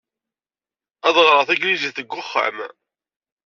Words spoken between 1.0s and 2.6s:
Ad ƔreƔ taneglizit deg wexxam.